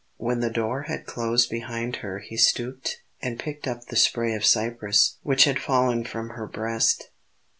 When 0.17 0.39
the 0.39 0.49
door 0.49 0.85
had 0.87 1.05
closed 1.05 1.51
behind 1.51 1.97
her 1.97 2.17
he 2.17 2.35
stooped 2.35 3.03
and 3.21 3.37
picked 3.37 3.67
up 3.67 3.85
the 3.85 3.95
spray 3.95 4.33
of 4.33 4.43
cypress 4.43 5.17
which 5.21 5.43
had 5.43 5.59
fallen 5.59 6.05
from 6.05 6.29
her 6.29 6.47
breast. 6.47 7.11